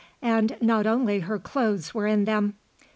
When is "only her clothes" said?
0.87-1.93